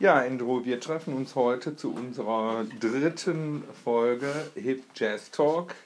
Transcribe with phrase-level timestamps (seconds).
[0.00, 5.76] Ja, Andrew, wir treffen uns heute zu unserer dritten Folge Hip Jazz Talk.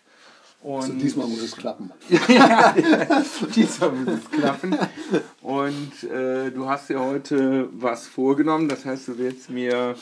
[0.63, 1.93] Und also diesmal muss es klappen.
[2.29, 2.75] ja,
[3.55, 4.79] diesmal muss es klappen.
[5.43, 8.69] Und äh, du hast ja heute was vorgenommen.
[8.69, 9.95] Das heißt, du willst mir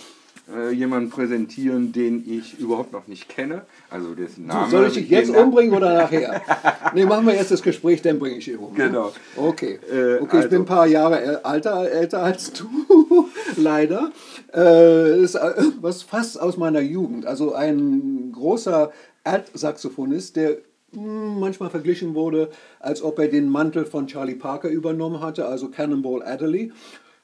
[0.54, 3.62] äh, jemanden präsentieren, den ich überhaupt noch nicht kenne.
[3.90, 4.70] Also dessen Name.
[4.70, 6.40] soll ich dich jetzt umbringen oder nachher?
[6.94, 8.74] nee, machen wir erst das Gespräch, dann bringe ich ihn um.
[8.74, 9.12] Genau.
[9.36, 9.80] Okay.
[9.90, 10.38] Äh, okay, also.
[10.38, 14.12] ich bin ein paar Jahre älter, älter als du, leider.
[14.54, 17.26] Äh, ist äh, was fast aus meiner Jugend.
[17.26, 18.92] Also ein großer
[19.24, 20.58] Alt-Saxophonist, der
[20.92, 25.68] hm, manchmal verglichen wurde, als ob er den Mantel von Charlie Parker übernommen hatte, also
[25.68, 26.72] Cannonball Adderley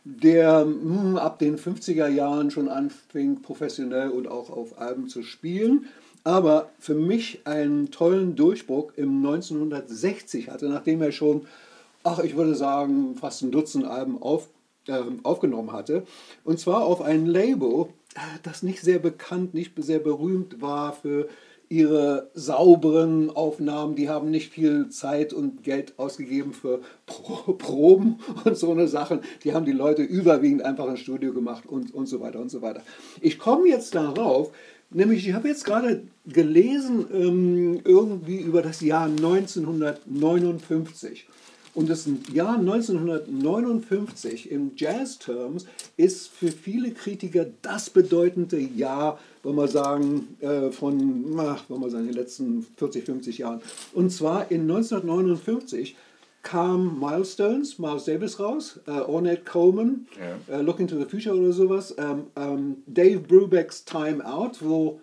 [0.05, 5.23] der mh, hm, ab den 50er Jahren schon anfing, professionell und auch auf Alben zu
[5.23, 5.87] spielen,
[6.25, 11.47] aber für mich einen tollen Durchbruch im 1960 hatte, nachdem er schon,
[12.05, 14.49] ach, ich würde sagen, fast ein Dutzend Alben auf,
[14.87, 16.05] äh, aufgenommen hatte.
[16.45, 17.87] Und zwar auf ein Label,
[18.43, 21.29] das nicht sehr bekannt, nicht sehr berühmt war für
[21.73, 28.59] ihre sauberen Aufnahmen, die haben nicht viel Zeit und Geld ausgegeben für Pro Proben und
[28.59, 29.21] so eine Sachen.
[29.43, 32.61] Die haben die Leute überwiegend einfach ins Studio gemacht und, und so weiter und so
[32.61, 32.83] weiter.
[33.23, 34.53] Ich komme jetzt darauf,
[34.91, 41.27] nämlich ich habe jetzt gerade gelesen ähm, irgendwie über das Jahr 1959.
[41.75, 45.65] Und das Jahr 1959 im Jazz-Terms
[45.97, 51.91] ist für viele Kritiker das bedeutende Jahr, wenn wir sagen, äh, von ach, wenn wir
[51.91, 53.61] sagen, den letzten 40, 50 Jahren.
[53.93, 55.97] Und zwar in 1959
[56.43, 60.57] kam Milestones, Miles Davis raus, äh, Ornette Coleman, ja.
[60.57, 65.01] äh, Looking to the Future oder sowas, ähm, ähm, Dave Brubecks Time Out, wo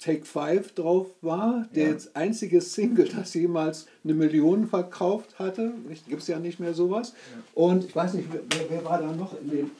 [0.00, 1.96] Take Five drauf war, der ja.
[2.14, 5.72] einzige Single, das jemals eine Million verkauft hatte.
[6.08, 7.14] Gibt es ja nicht mehr sowas.
[7.34, 7.42] Ja.
[7.54, 9.70] Und ich weiß nicht, wer, wer, war da noch in dem,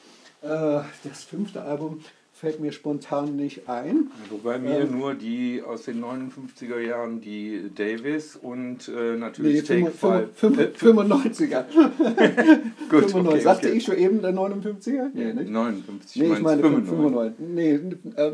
[0.41, 2.01] äh, das fünfte Album
[2.39, 4.11] fällt mir spontan nicht ein.
[4.29, 9.81] Wobei mir ähm, nur die aus den 59er Jahren, die Davis und äh, natürlich nee,
[9.81, 10.41] Take 5.
[10.81, 11.65] 95er.
[12.89, 13.13] Gut, 95.
[13.13, 13.77] Okay, Sagte okay.
[13.77, 15.09] ich schon eben der 59er?
[15.13, 15.49] Nee, nicht?
[15.49, 16.97] 59, nee, ich meine 95.
[16.97, 17.33] 95.
[17.39, 17.79] Nee,
[18.15, 18.31] äh,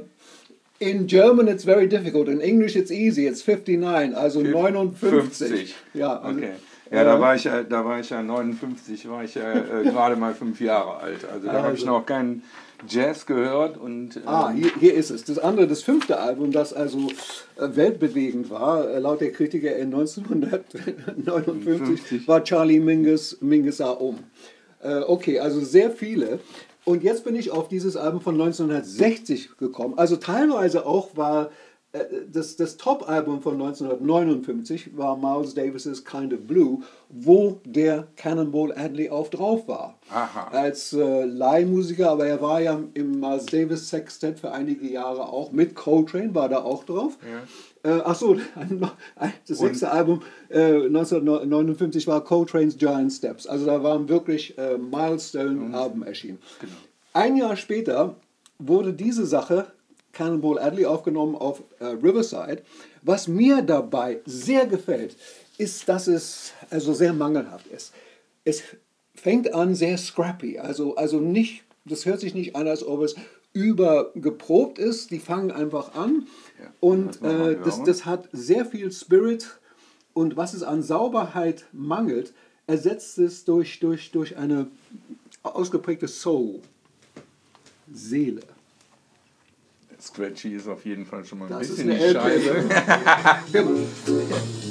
[0.77, 2.27] in German it's very difficult.
[2.27, 3.25] In English it's easy.
[3.25, 4.99] It's 59, also 59.
[4.99, 5.75] 50.
[5.95, 6.51] Ja, also, okay.
[6.91, 10.15] Ja, da war ich ja, da war ich ja 59, war ich ja äh, gerade
[10.15, 11.25] mal fünf Jahre alt.
[11.25, 11.63] Also da also.
[11.63, 12.43] habe ich noch keinen
[12.87, 14.17] Jazz gehört und.
[14.17, 15.23] Ähm ah, hier, hier, ist es.
[15.23, 17.09] Das andere, das fünfte Album, das also
[17.57, 22.27] äh, weltbewegend war, äh, laut der Kritiker in 1959, 50.
[22.27, 24.19] war Charlie Mingus Mingus um.
[24.81, 26.39] Äh, okay, also sehr viele.
[26.83, 29.95] Und jetzt bin ich auf dieses Album von 1960 gekommen.
[29.97, 31.49] Also teilweise auch war äh,
[32.31, 39.09] das, das Top-Album von 1959 war Miles Davis' Kind of Blue, wo der Cannonball Adley
[39.09, 39.97] auch drauf war.
[40.09, 40.49] Aha.
[40.51, 45.51] Als äh, Leihmusiker, aber er war ja im Miles Davis Sextet für einige Jahre auch.
[45.51, 47.17] Mit Coltrane war da auch drauf.
[47.23, 47.43] Ja.
[47.85, 48.37] Äh, Achso,
[49.47, 53.45] das sechste Album äh, 1959 war Coltrane's Giant Steps.
[53.45, 56.39] Also da waren wirklich äh, Milestone-Alben erschienen.
[56.59, 56.73] Genau.
[57.13, 58.15] Ein Jahr später
[58.57, 59.67] wurde diese Sache,
[60.15, 62.63] Cannonball Adley, aufgenommen auf äh, Riverside.
[63.03, 65.15] Was mir dabei sehr gefällt,
[65.57, 67.93] ist, dass es also sehr mangelhaft ist.
[68.43, 68.63] Es
[69.13, 73.15] fängt an sehr scrappy, also, also nicht, das hört sich nicht an, als ob es
[73.53, 75.11] übergeprobt ist.
[75.11, 76.27] Die fangen einfach an
[76.59, 79.59] ja, und äh, das, das hat sehr viel Spirit
[80.13, 82.33] und was es an Sauberheit mangelt,
[82.67, 84.67] ersetzt es durch, durch, durch eine
[85.43, 86.61] ausgeprägte Soul,
[87.91, 88.41] Seele.
[90.01, 92.65] Scratchy ist auf jeden Fall schon mal ein das bisschen die Scheibe.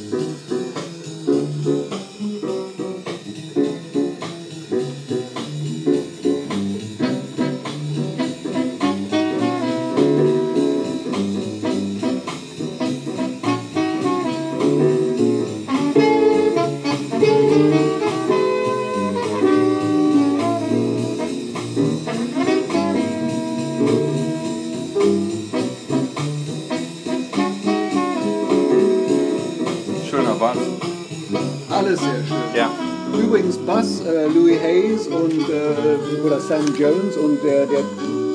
[36.48, 37.80] Sam Jones und der, der,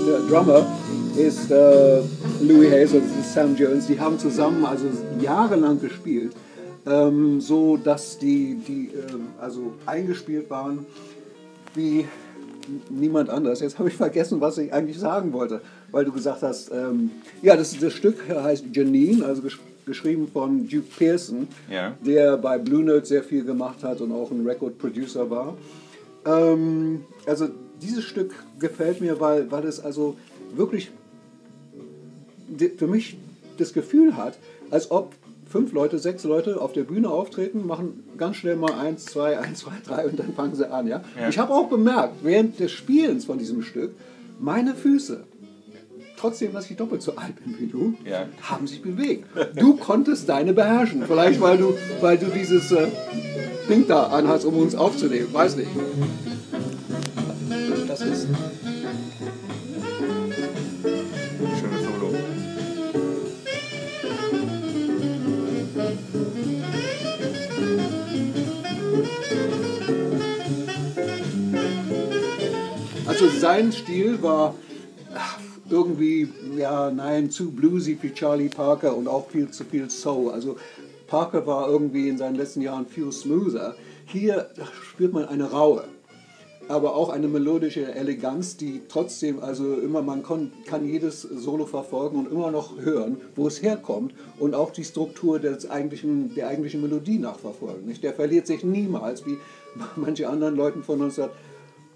[0.07, 0.65] der Drummer
[1.15, 2.01] ist äh,
[2.41, 3.85] Louis Hayes und Sam Jones.
[3.85, 4.87] Die haben zusammen also
[5.21, 6.31] jahrelang gespielt,
[6.87, 10.87] ähm, so dass die, die ähm, also eingespielt waren
[11.75, 12.07] wie
[12.89, 13.59] niemand anders.
[13.59, 17.11] Jetzt habe ich vergessen, was ich eigentlich sagen wollte, weil du gesagt hast, ähm,
[17.43, 21.95] ja, das, das Stück heißt Janine, also gesch geschrieben von Duke Pearson, ja.
[22.05, 25.57] der bei Blue Note sehr viel gemacht hat und auch ein Record Producer war.
[26.25, 27.49] Ähm, also
[27.81, 30.17] dieses Stück gefällt mir, weil, weil es also
[30.55, 30.91] wirklich
[32.77, 33.17] für mich
[33.57, 34.37] das Gefühl hat,
[34.71, 35.13] als ob
[35.49, 39.59] fünf Leute, sechs Leute auf der Bühne auftreten, machen ganz schnell mal eins, zwei, eins,
[39.59, 40.87] zwei, drei und dann fangen sie an.
[40.87, 41.03] Ja?
[41.19, 41.29] ja.
[41.29, 43.91] Ich habe auch bemerkt, während des Spielens von diesem Stück,
[44.39, 45.23] meine Füße,
[46.17, 48.25] trotzdem, dass ich doppelt so alt bin wie du, ja.
[48.43, 49.25] haben sich bewegt.
[49.55, 51.03] Du konntest deine beherrschen.
[51.07, 52.87] Vielleicht, weil du, weil du dieses äh,
[53.67, 55.29] Ding da anhast, um uns aufzunehmen.
[55.33, 55.69] Weiß nicht.
[73.09, 74.53] Also sein Stil war
[75.67, 80.31] irgendwie, ja, nein, zu bluesy für Charlie Parker und auch viel zu viel Soul.
[80.31, 80.57] Also
[81.07, 83.73] Parker war irgendwie in seinen letzten Jahren viel smoother.
[84.05, 84.51] Hier
[84.83, 85.85] spürt man eine raue,
[86.67, 90.51] aber auch eine melodische Eleganz, die trotzdem, also immer, man kann,
[90.85, 95.67] jedes Solo verfolgen und immer noch hören, wo es herkommt und auch die Struktur des
[95.67, 97.87] eigentlichen, der eigentlichen Melodie nachverfolgen.
[97.87, 98.03] Nicht?
[98.03, 99.39] Der verliert sich niemals, wie
[99.95, 101.19] manche anderen Leute von uns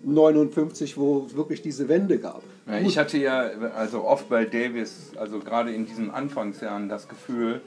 [0.04, 2.44] 59, wo es wirklich diese Wende gab.
[2.68, 7.62] Ja, ich hatte ja also oft bei Davis, also gerade in diesen Anfangsjahren, das Gefühl,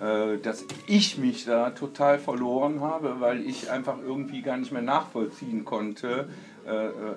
[0.00, 4.82] äh, dass ich mich da total verloren habe, weil ich einfach irgendwie gar nicht mehr
[4.82, 6.28] nachvollziehen konnte,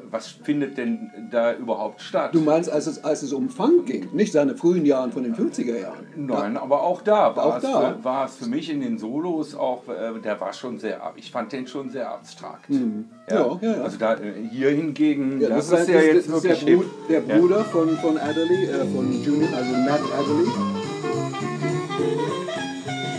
[0.09, 2.33] was findet denn da überhaupt statt?
[2.33, 5.35] Du meinst, als es, als es um Funk ging, nicht seine frühen Jahren von den
[5.35, 6.07] 50er Jahren?
[6.15, 6.61] Nein, ja.
[6.61, 7.97] aber auch da, war, auch es, da.
[8.03, 9.83] war es für mich in den Solos auch,
[10.23, 12.69] der war schon sehr, ich fand den schon sehr abstrakt.
[12.69, 13.05] Mhm.
[13.29, 14.17] Ja, ja, ja, Also da,
[14.51, 17.89] hier hingegen, ja, das, das, ist ja jetzt das wirklich der, Bru der Bruder von,
[17.97, 20.47] von Adderley, äh, von Junior, also Matt Adderley.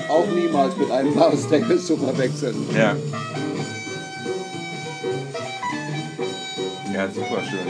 [0.09, 2.57] Auch niemals mit einem Davis zu verwechseln.
[2.75, 2.97] Ja.
[6.99, 7.61] Ja, super schön.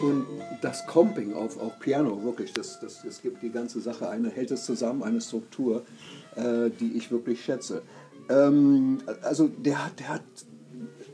[0.00, 0.26] Und
[0.62, 4.52] das Comping auf, auf Piano, wirklich, das, das, das gibt die ganze Sache eine, hält
[4.52, 5.82] es zusammen, eine Struktur,
[6.36, 7.82] äh, die ich wirklich schätze.
[8.30, 10.22] Ähm, also der der hat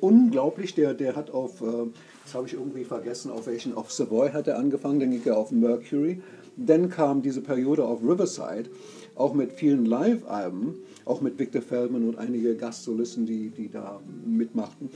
[0.03, 1.87] unglaublich, der, der hat auf, äh,
[2.25, 5.38] das habe ich irgendwie vergessen, auf welchen, auf Savoy hat er angefangen, dann ging er
[5.38, 6.21] auf Mercury,
[6.59, 8.69] dann kam diese Periode auf Riverside,
[9.14, 10.75] auch mit vielen Live-Alben
[11.05, 14.90] auch mit Victor Feldman und einige Gastsolisten, die, die da mitmachten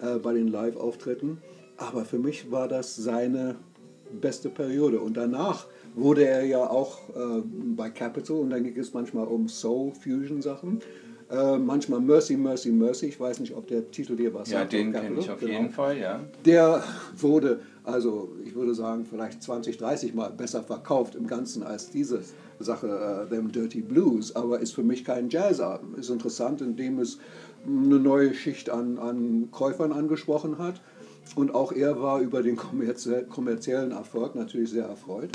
[0.00, 1.38] äh, bei den Live-Auftritten.
[1.76, 3.56] Aber für mich war das seine
[4.20, 5.00] beste Periode.
[5.00, 7.42] Und danach wurde er ja auch äh,
[7.76, 10.80] bei Capitol und dann ging es manchmal um Soul-Fusion-Sachen.
[11.32, 13.06] Äh, manchmal Mercy, Mercy, Mercy.
[13.06, 14.72] Ich weiß nicht, ob der Titel dir was ja, sagt.
[14.74, 15.52] Ja, den kenne ich auf genau.
[15.52, 16.20] jeden Fall, ja.
[16.44, 16.84] Der
[17.16, 22.34] wurde, also ich würde sagen, vielleicht 20, 30 Mal besser verkauft im Ganzen als dieses.
[22.58, 25.96] Sache, uh, Them Dirty Blues, aber ist für mich kein Jazzalbum.
[25.96, 27.18] Ist interessant, indem es
[27.66, 30.80] eine neue Schicht an, an Käufern angesprochen hat.
[31.34, 35.30] Und auch er war über den kommerziellen Erfolg natürlich sehr erfreut.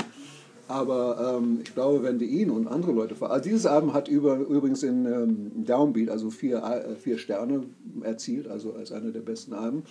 [0.68, 3.16] Aber ähm, ich glaube, wenn du ihn und andere Leute.
[3.20, 7.64] Also dieses Album hat über, übrigens in ähm, Downbeat also vier, äh, vier Sterne
[8.02, 9.82] erzielt, also als einer der besten Alben.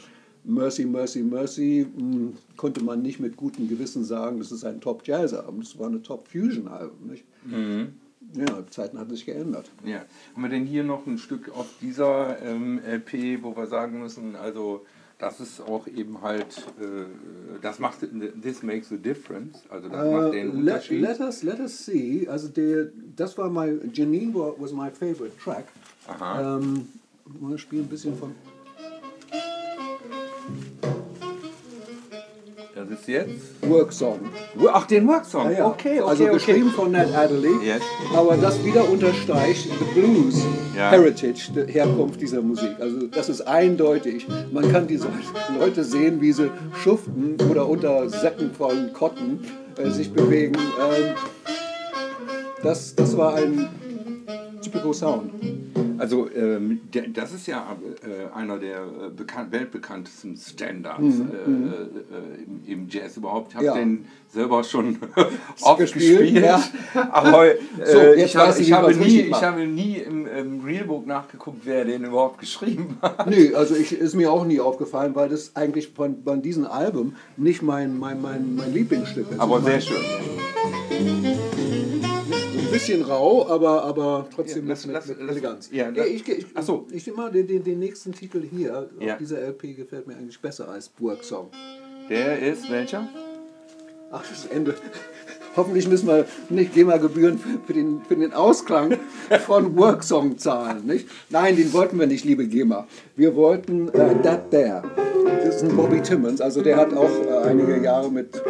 [0.43, 4.79] Mercy, Mercy, Mercy mh, hm, konnte man nicht mit gutem Gewissen sagen, das ist ein
[4.79, 7.15] Top-Jazz-Album, das war eine Top-Fusion-Album.
[7.45, 7.87] Mhm.
[8.33, 9.69] Ja, Zeiten haben sich geändert.
[9.83, 10.05] Ja.
[10.33, 14.35] Haben wir denn hier noch ein Stück auf dieser ähm, LP, wo wir sagen müssen,
[14.35, 14.85] also
[15.19, 17.05] das ist auch eben halt, äh,
[17.61, 17.99] das macht,
[18.41, 21.01] this makes a difference, also das uh, macht den Unterschied.
[21.01, 25.35] Let, let, us, let us see, also der, das war mein, Janine was my favorite
[25.37, 25.65] track.
[26.07, 26.57] Aha.
[26.57, 26.87] Ähm,
[27.25, 28.35] wir spielen ein bisschen von
[32.99, 33.29] ist jetzt?
[33.61, 34.19] Worksong.
[34.71, 35.45] Ach, den Worksong.
[35.45, 35.65] Ja, ja.
[35.67, 36.09] Okay, okay.
[36.09, 36.33] Also okay.
[36.33, 37.65] geschrieben von Ned Adderley.
[37.65, 37.81] Yes.
[38.15, 40.43] Aber das wieder unterstreicht the Blues
[40.75, 40.91] ja.
[40.91, 42.71] Heritage, die Herkunft dieser Musik.
[42.79, 44.27] Also das ist eindeutig.
[44.51, 45.07] Man kann diese
[45.59, 46.51] Leute sehen, wie sie
[46.83, 49.39] schuften oder unter Säcken von Kotten
[49.77, 50.55] äh, sich bewegen.
[50.55, 51.13] Ähm,
[52.63, 53.67] das, das war ein
[54.61, 55.31] typical Sound.
[55.99, 61.31] Also ähm, der, das ist ja äh, einer der äh, bekannt, weltbekanntesten Standards mhm.
[61.31, 61.73] äh, mhm.
[61.73, 63.51] äh im, im, Jazz überhaupt.
[63.51, 63.75] Ich habe ja.
[63.75, 64.97] den selber schon
[65.61, 66.61] oft gespielt, gespielt ja.
[67.11, 71.61] aber äh, so, ich, hab, ich, habe nie, ich habe nie im, im Realbook nachgeguckt,
[71.63, 73.29] wer den überhaupt geschrieben hat.
[73.29, 77.15] Nö, also ich, ist mir auch nie aufgefallen, weil das eigentlich von, von diesem Album
[77.37, 79.39] nicht mein, mein, mein, mein Lieblingsstück ist.
[79.39, 79.97] Aber sehr schön
[82.77, 85.69] bisschen rau, aber, aber trotzdem ja, lass, mit, lass, mit Eleganz.
[85.71, 86.87] Ja, ja, ich, ich, Achso.
[86.91, 88.89] Ich nehme mal den, den, den, nächsten Titel hier.
[88.99, 89.13] Ja.
[89.13, 91.49] Auf dieser LP gefällt mir eigentlich besser als Burg Song.
[92.09, 93.07] Der ist welcher?
[94.11, 94.75] Ach, das Ende.
[95.55, 98.97] Hoffentlich müssen wir nicht GEMA-Gebühren für den, für den Ausklang
[99.45, 100.85] von Worksong zahlen.
[100.85, 101.09] Nicht?
[101.29, 102.87] Nein, den wollten wir nicht, liebe GEMA.
[103.15, 104.83] Wir wollten äh, That There.
[105.43, 108.41] Das ist ein Bobby Timmons, also der hat auch äh, einige Jahre mit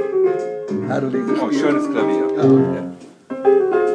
[0.89, 1.61] Adderley Oh, gespielt.
[1.61, 2.27] schönes Klavier.
[2.35, 2.43] Ja.
[2.43, 3.86] Sehr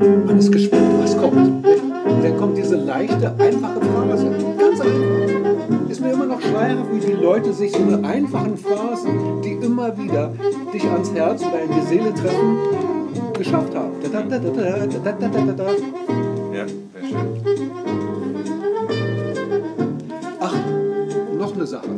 [0.00, 1.36] Man ist gespannt, was kommt.
[1.36, 4.30] Und Dann kommt diese leichte, einfache Phrase.
[4.58, 5.90] Ganz einfach.
[5.90, 9.96] Ist mir immer noch schleierhaft, wie die Leute sich so eine einfachen Phrasen, die immer
[9.98, 10.32] wieder
[10.72, 12.56] dich ans Herz oder in die Seele treffen,
[13.36, 13.92] geschafft haben.
[16.54, 17.40] Ja, sehr schön.
[20.40, 20.54] Ach,
[21.38, 21.90] noch eine Sache.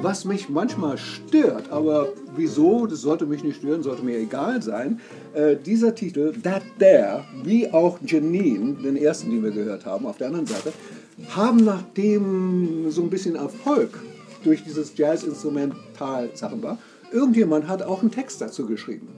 [0.00, 5.00] Was mich manchmal stört, aber wieso, das sollte mich nicht stören, sollte mir egal sein,
[5.34, 10.18] äh, dieser Titel, That There, wie auch Janine, den ersten, den wir gehört haben, auf
[10.18, 10.72] der anderen Seite,
[11.30, 13.98] haben nachdem so ein bisschen Erfolg
[14.44, 16.78] durch dieses Jazz-Instrumental-Sachen war,
[17.12, 19.08] irgendjemand hat auch einen Text dazu geschrieben.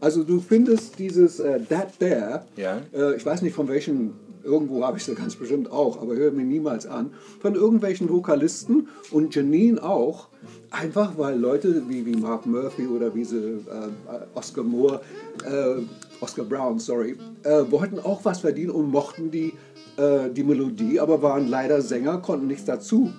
[0.00, 2.78] Also du findest dieses äh, That There, Ja.
[2.92, 4.12] äh, ich weiß nicht von welchen,
[4.44, 8.88] irgendwo habe ich sie ganz bestimmt auch, aber höre mir niemals an, von irgendwelchen Vokalisten
[9.10, 10.28] und Janine auch,
[10.70, 13.90] einfach weil Leute wie, wie Mark Murphy oder wie sie, äh,
[14.34, 15.00] Oscar Moore,
[15.44, 15.82] äh,
[16.20, 19.54] Oscar Brown, sorry, äh, wollten auch was verdienen und mochten die,
[19.96, 23.10] äh, die Melodie, aber waren leider Sänger, konnten nichts dazu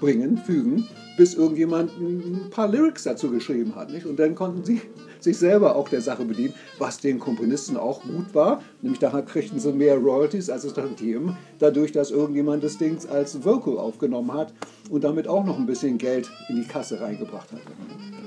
[0.00, 3.90] bringen, fügen, bis irgendjemand ein paar Lyrics dazu geschrieben hat.
[3.92, 4.06] Nicht?
[4.06, 4.80] Und dann konnten sie
[5.22, 8.62] sich selber auch der Sache bedienen, was den Komponisten auch gut war.
[8.82, 13.44] Nämlich daher kriegten sie mehr Royalties als es Tantiemen, dadurch, dass irgendjemand das Ding als
[13.44, 14.52] Vocal aufgenommen hat
[14.90, 17.60] und damit auch noch ein bisschen Geld in die Kasse reingebracht hat.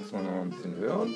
[0.01, 1.15] Muss man noch ein bisschen hören.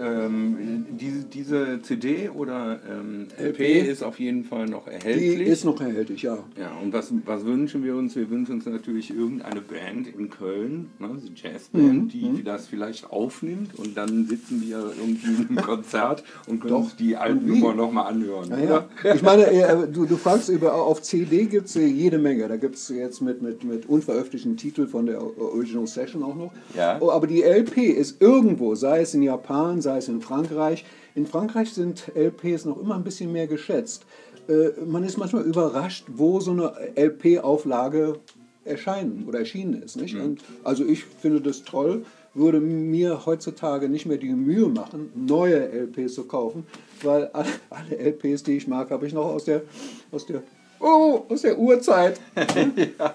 [0.00, 4.92] Und ähm, diese, diese CD oder ähm, LP LP ist auf jeden Fall noch Die
[4.92, 5.48] erhältlich.
[5.48, 6.38] ist noch erhältlich, ja.
[6.58, 8.16] Ja, und was, was wünschen wir uns?
[8.16, 13.78] Wir wünschen uns natürlich irgendeine Band in Köln, ne, eine Jazzband, die das vielleicht aufnimmt
[13.78, 17.46] und dann sitzen wir irgendwie im Konzert und können uns die alten?
[17.46, 18.50] Nummern nochmal anhören.
[18.50, 19.14] Ja, ja.
[19.14, 22.48] Ich meine, äh, du, du fragst über, auf CD gibt es jede Menge.
[22.48, 26.52] Da gibt es jetzt mit, mit, mit unveröffentlichten Titeln von der Original Session auch noch.
[26.76, 26.98] Ja.
[27.00, 30.84] Oh, aber die LP ist irgendwo, sei es in Japan, sei es in Frankreich.
[31.14, 34.04] In Frankreich sind LPs noch immer ein bisschen mehr geschätzt.
[34.48, 38.18] Äh, man ist manchmal überrascht, wo so eine LP-Auflage
[38.64, 39.96] erscheinen oder erschienen ist.
[39.96, 40.16] Nicht?
[40.16, 45.68] Und also ich finde das toll, würde mir heutzutage nicht mehr die Mühe machen, neue
[45.68, 46.66] LPs zu kaufen,
[47.02, 49.62] weil alle, alle LPs, die ich mag, habe ich noch aus der,
[50.10, 50.42] aus der,
[50.80, 52.20] oh, aus der Urzeit.
[52.98, 53.14] ja.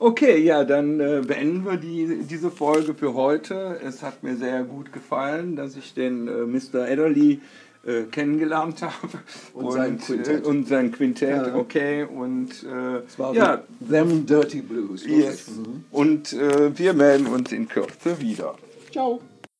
[0.00, 3.78] Okay, ja, dann äh, beenden wir die, diese Folge für heute.
[3.86, 6.84] Es hat mir sehr gut gefallen, dass ich den äh, Mr.
[6.90, 7.40] Adderley
[7.86, 9.18] äh, kennengelernt habe.
[9.52, 10.44] Und sein Quintett.
[10.44, 11.54] Äh, und sein Quintett, Ja.
[11.54, 12.04] okay.
[12.04, 15.06] Und äh, Das war ja, Them Dirty Blues.
[15.06, 15.50] yes.
[15.90, 18.54] und äh, wir melden uns in Kürze wieder.
[18.90, 19.20] Ciao.